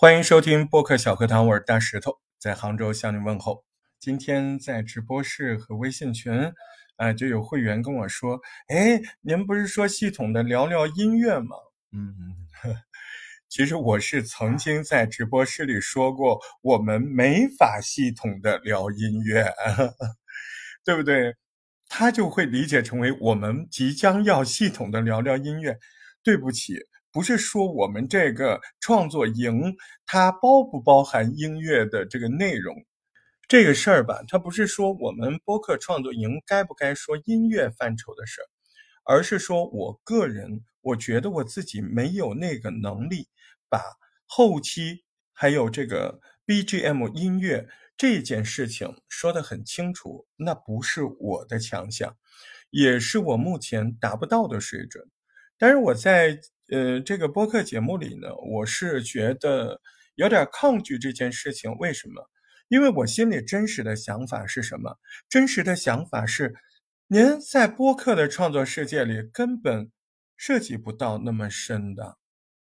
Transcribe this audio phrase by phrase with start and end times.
[0.00, 3.64] 欢迎收听播客小课堂，我是大石头，在杭州向你问候。
[3.98, 6.52] 今天在直播室和微信群，
[6.94, 8.38] 啊，就有会员跟我说
[8.72, 11.56] ：“哎，您不是说系统的聊聊音乐吗？”
[11.90, 12.14] 嗯，
[13.50, 19.52] 其实我是曾经在直播室里说过，我们没法系统的聊音乐，
[20.86, 21.34] 对不对？
[21.88, 25.76] 他就会理解成为我们即将要系统的聊聊音乐。
[26.22, 26.74] 对不起。
[27.18, 29.74] 不是说我们这个创作营
[30.06, 32.76] 它包不包含音乐的这个内容，
[33.48, 38.46] 这个事儿吧，它不是说我们播客创作营该不该说音乐范畴的事儿，
[39.02, 43.26] 而是说我个人我觉得我自己没有那个能力
[43.68, 43.82] 把
[44.24, 52.16] 后期还有这个 BGM 音乐这件事情说得很清楚，那不是我的强项，
[52.70, 55.04] 也是我目前达不到的水准。
[55.58, 56.38] 但是我在。
[56.70, 59.80] 呃，这个播客节目里呢，我是觉得
[60.16, 61.74] 有点抗拒这件事情。
[61.78, 62.28] 为什么？
[62.68, 64.98] 因为我心里真实的想法是什么？
[65.30, 66.54] 真实的想法是，
[67.06, 69.90] 您在播客的创作世界里根本
[70.36, 72.18] 涉及不到那么深的。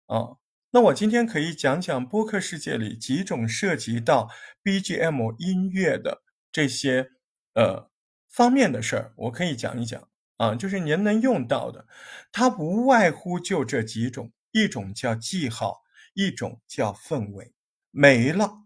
[0.07, 0.35] 啊，
[0.71, 4.29] 那我今天可以讲讲播客世界里几种涉及到
[4.63, 7.11] BGM 音乐的这些
[7.53, 7.89] 呃
[8.29, 10.09] 方面的事儿，我可以讲一讲。
[10.43, 11.87] 啊，就是您能用到的，
[12.33, 17.53] 它无外乎就这几种：一种叫记号，一种叫氛围，
[17.91, 18.63] 没了。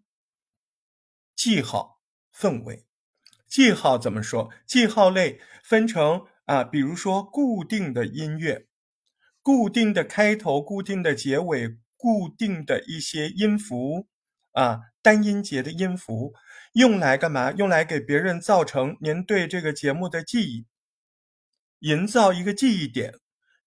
[1.36, 2.02] 记号、
[2.36, 2.84] 氛围，
[3.48, 4.50] 记号怎么说？
[4.66, 8.66] 记号类分成啊，比如说固定的音乐，
[9.44, 14.08] 固定的开头，固定的结尾，固定的一些音符
[14.54, 16.34] 啊，单音节的音符，
[16.74, 17.52] 用来干嘛？
[17.52, 20.66] 用来给别人造成您对这个节目的记忆。
[21.80, 23.14] 营造一个记忆点，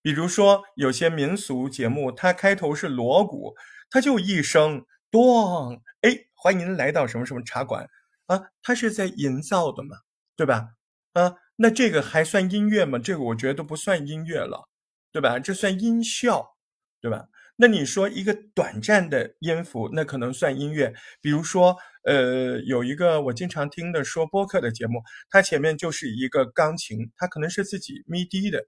[0.02, 3.54] 比如说有些民俗节目，它开头是锣鼓，
[3.90, 7.88] 它就一声咚，哎，欢迎来到什么什么茶馆
[8.26, 9.96] 啊，它是在营造的嘛，
[10.36, 10.70] 对吧？
[11.12, 12.98] 啊，那这个还算音乐吗？
[12.98, 14.68] 这个我觉得都不算音乐了，
[15.12, 15.38] 对吧？
[15.38, 16.56] 这算音效，
[17.00, 17.26] 对吧？
[17.62, 20.94] 那你说一个短暂的音符，那可能算音乐。
[21.20, 28.64] 比如说，呃，有一个我经常听的说播客的节目，它前面就是一个钢琴，它可能是自己咪低的，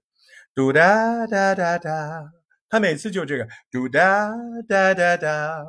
[0.53, 2.31] 嘟哒哒哒哒，
[2.69, 4.31] 它每次就这个嘟哒
[4.69, 5.65] 哒哒哒。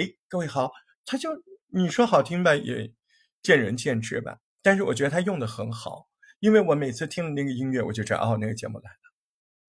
[0.00, 0.70] 哎，各位好，
[1.04, 1.30] 它就
[1.72, 2.92] 你说好听吧，也
[3.42, 4.38] 见仁见智吧。
[4.62, 6.06] 但是我觉得它用的很好，
[6.38, 8.96] 因为我每次听那个音乐，我就知道哦，那个节目来了。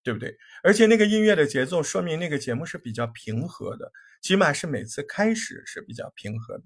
[0.03, 0.35] 对不对？
[0.63, 6.63] 而且那个音乐的节奏说明那个节目是比较平和的，起码是每次开始是比较平和的。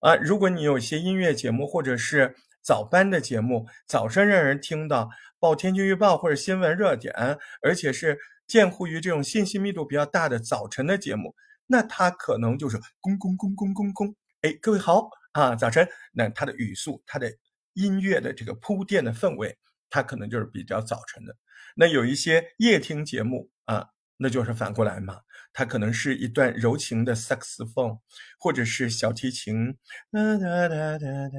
[0.00, 5.08] 啊，如果你有些音乐节目或者是早班的节目，早上让人听到
[5.38, 7.14] 报天气预报或者新闻热点，
[7.62, 11.34] 而且是介乎于这种信息密度比较大的早晨的节目，
[11.66, 14.14] 那它可能就是公公公公公公。
[14.40, 15.88] 哎，各位好啊，早晨。
[16.12, 17.32] 那它的语速、它的
[17.74, 19.56] 音乐的这个铺垫的氛围，
[19.92, 21.36] 它可能就是比较早晨的。
[21.76, 25.20] 那有一些夜听节目啊，那就是反过来嘛，
[25.52, 27.98] 它可能是一段柔情的萨克斯风，
[28.38, 29.76] 或者是小提琴，
[30.10, 31.38] 哒哒哒哒哒，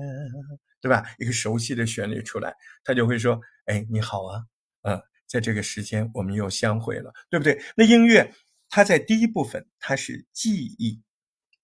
[0.80, 1.04] 对吧？
[1.18, 2.54] 一个熟悉的旋律出来，
[2.84, 4.44] 他就会说：“哎，你好啊，
[4.84, 8.32] 嗯，在这个时间我们又相会了，对不对？”那音乐
[8.70, 11.02] 它在第一部分它是记忆。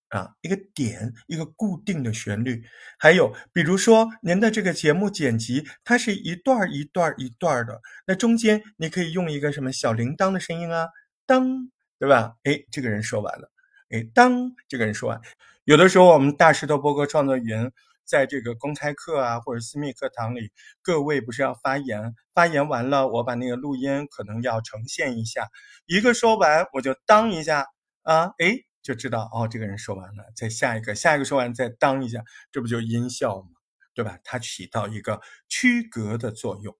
[0.09, 2.63] 啊，一个点，一个固定的旋律，
[2.97, 10.87] 还有比如说您的这个节目剪辑，它是一段一段一段的，那中间你可以用一个什么小铃铛的声音啊，
[11.27, 12.33] 当，对吧？
[12.43, 13.51] 哎，这个人说完了，
[13.91, 15.21] 哎，当这个人说完，
[15.63, 17.71] 有的时候我们大石头播客创作营
[18.03, 25.49] 在这个公开课啊或者私密课堂里，各位不是要发言，发言完了，我把那个录音可能要呈现一下，
[25.85, 27.67] 一个说完我就当一下
[28.01, 28.63] 啊，哎。
[28.81, 33.49] 就知道哦，这个人说完了，再下一个，下一个说完再当一下，这不就音效吗？
[33.93, 34.17] 对吧？
[34.23, 36.77] 它起到一个区隔的作用。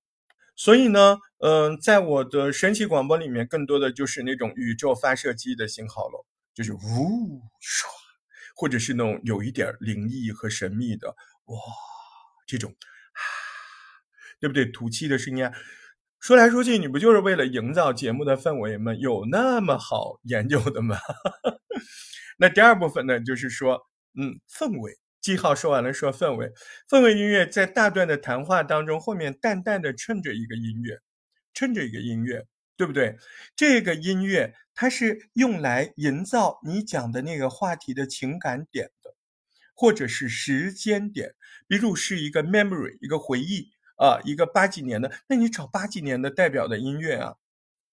[0.55, 6.77] 所以呢，嗯，在我的神奇广播里面，更多的就是那种宇宙发射机的信号了，就是呜
[7.61, 7.85] 唰，
[8.55, 11.09] 或者是那种有一点灵异和神秘的
[11.45, 11.57] 哇，
[12.47, 13.19] 这种啊，
[14.39, 14.65] 对不对？
[14.65, 15.49] 吐气的声音。
[16.19, 18.93] 说来说去，你不就是为了营造节目的氛围吗？
[18.93, 20.97] 有那么好研究的吗？
[22.37, 23.79] 那第二部分呢，就是说，
[24.19, 24.97] 嗯，氛围。
[25.21, 26.51] 记号说完了，说氛围。
[26.89, 30.99] 氛围音乐在大段的谈话当中，后面淡淡的衬着一个音乐，
[31.53, 32.45] 衬着一个音乐，
[32.77, 33.17] 对不对？
[33.55, 39.15] 这个音乐它是用来营造你讲的那个话题的情感点的，
[39.75, 41.33] 或者是时间点，
[41.67, 43.69] 比如是一个 memory，一个回忆。
[43.99, 47.35] 啊，一个八几年的，那你找八几年的代表的音乐啊，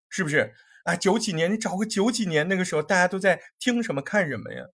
[0.09, 0.55] 是不是
[0.85, 0.95] 啊？
[0.95, 4.67] 九几年你找个九几年那个时候大家都在听什么看什么呀？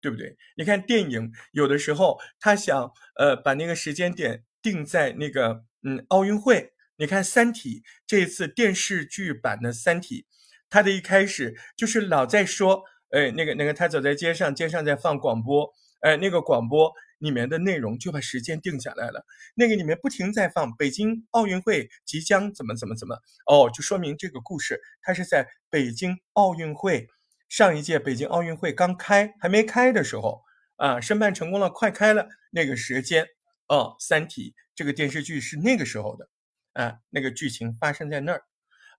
[0.00, 0.36] 对不对？
[0.56, 6.72] 你看电影有的时候他想呃把那个时间点定在那个嗯奥运会。
[6.96, 10.22] 你看《三体》这一次电视剧版的《三体》，
[10.70, 16.92] 它的一开始就是老在说，哎，那个那个他走在街上，街上在放广播，哎，那个广播
[17.22, 19.24] 里面的内容就把时间定下来了。
[19.54, 23.16] 那个里面不停在放北京奥运会即将怎么怎么怎么，
[23.46, 27.08] 哦，就说明这个故事它是在北京奥运会
[27.48, 30.42] 上一届北京奥运会刚开还没开的时候
[30.76, 33.26] 啊，申办成功了，快开了那个时间
[33.68, 36.28] 哦，《三体》这个电视剧是那个时候的。
[36.72, 38.44] 啊，那个剧情发生在那儿，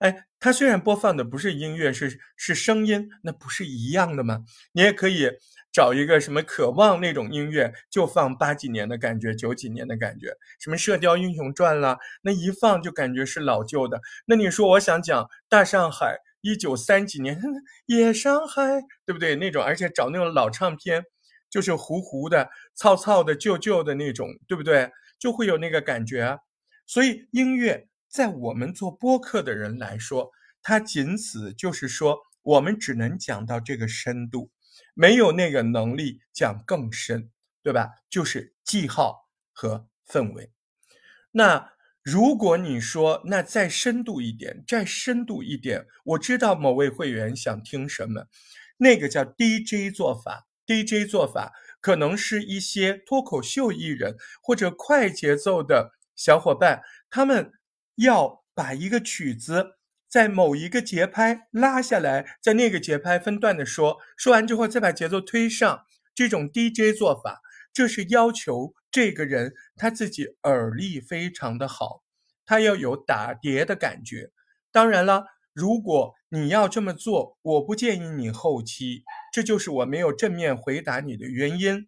[0.03, 4.43] 哎，它虽然播放的不是音乐，是是声音，那不是一样的吗？
[4.73, 5.29] 你也可以
[5.71, 14.01] 找一个什么渴望那种音乐，就放八几年的感觉，九几年的感觉，什么《射雕英雄传》啦，那一放就感觉是老旧的。
[14.25, 17.41] 那你说我想讲大上海一九三几年，
[17.85, 19.37] 夜上海，对不对？
[19.37, 21.05] 那种，而且找那种老唱片，
[21.49, 24.91] 就是糊糊的、糙糙的、旧旧的那种，对不对？
[25.17, 26.39] 就会有那个感觉。
[26.85, 30.29] 所以，音乐在我们做播客的人来说，
[30.61, 34.51] 它仅此就是说，我们只能讲到这个深度，
[34.93, 37.31] 没有那个能力讲更深，
[37.63, 37.89] 对吧？
[38.11, 40.51] 就是记号和氛围。
[41.31, 41.71] 那
[42.03, 48.27] 如果你说，那再深度一点，再深度一点，我知道某位会员想听什么，
[48.77, 51.51] 那个叫 DJ 做法，DJ 做法
[51.81, 55.93] 可能是一些脱口秀艺人或者快节奏的。
[56.15, 57.51] 小伙伴，他们
[57.95, 65.85] 要把一个曲子在某一个节拍拉下来，在那个节拍分段的说，说完之后再把节奏推上。
[66.15, 67.41] 这种 DJ 做法，
[67.73, 72.03] 这是要求这个人他自己耳力非常的好，
[72.45, 74.29] 他要有打碟的感觉。
[74.71, 81.87] 当然了，如果你要这么做，我不建议你后期，这就是我没有正面回答你的原因。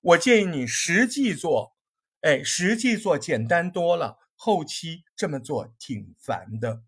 [0.00, 1.76] 我建议你实际做。
[2.22, 6.82] 哎，实际做简单多了，后期这么做挺烦的。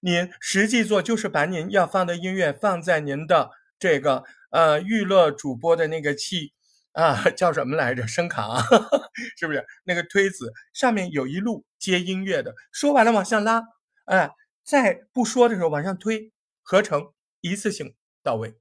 [0.00, 6.52] 您实际做就是把您要放的音乐放在您的这个呃娱乐主播的那个器
[6.92, 8.06] 啊，叫什么来着？
[8.06, 8.62] 声卡
[9.36, 9.66] 是不是？
[9.84, 13.62] 那个推子上面有一路接音乐的，说完了往下拉，
[14.06, 14.30] 哎，
[14.64, 16.32] 在不说的时候往上推，
[16.62, 18.56] 合成一次性到位。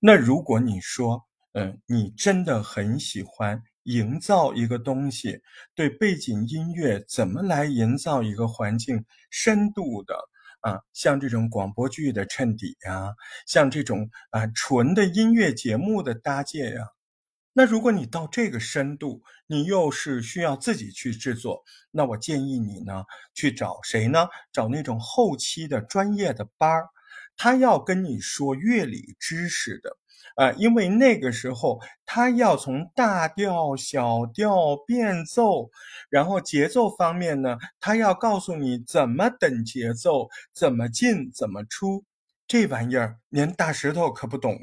[0.00, 3.62] 那如果你说，嗯，你真的很喜欢。
[3.84, 5.40] 营造一个东西，
[5.74, 10.14] 对背景音乐怎么来营造一个环境深度的
[10.60, 10.80] 啊？
[10.92, 13.14] 像这种广播剧的衬底呀，
[13.46, 16.86] 像这种啊纯的音乐节目的搭建呀，
[17.52, 23.04] 那如果你到这个深度，你又是需要自己去制作，那我建议你呢
[23.34, 24.28] 去找谁呢？
[24.52, 26.88] 找那种后期的专业的班儿，
[27.36, 29.98] 他要跟你说乐理知识的。
[30.36, 35.70] 啊，因为那个时候他要从大调、小调、变奏，
[36.10, 42.04] 然后节奏方面呢，他要告诉你怎么等节奏，怎么进，怎么出，
[42.46, 44.56] 这玩意儿连大石头可不懂，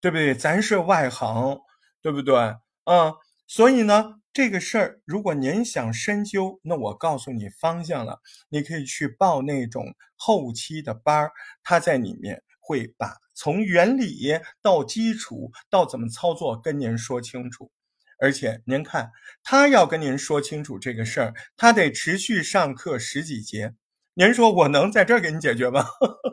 [0.00, 0.34] 对不对？
[0.34, 1.58] 咱是外行，
[2.02, 2.36] 对不对？
[2.84, 3.14] 啊，
[3.46, 11.32] 所以呢，这个事儿如果您想深究，那我告诉你方向了，你可以去报那种后期的班儿，
[11.62, 13.14] 他在里面会把。
[13.34, 17.70] 从原理到基础到怎么操作，跟您说清楚。
[18.18, 19.10] 而且您看，
[19.42, 23.74] 他要跟您说清楚这个事儿，他得持续上课十几节。
[24.14, 25.84] 您说我能在这儿给你解决吗？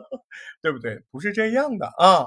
[0.62, 1.02] 对不对？
[1.10, 2.24] 不是这样的啊！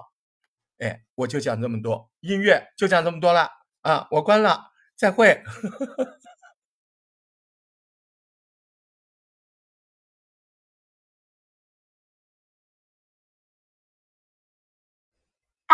[0.79, 3.49] 哎，我就讲这么多，音乐就讲这么多了
[3.81, 4.07] 啊！
[4.11, 4.59] 我关了，
[4.97, 5.41] 再会。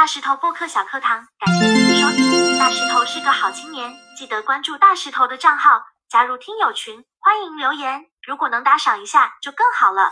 [0.01, 2.57] 大石头播客小课堂，感谢您的收听。
[2.57, 8.05] 大石头是个好青年，记得关注大石头的账号，加入听友群，欢迎留言。
[8.25, 10.11] 如果能打赏一下，就更好了。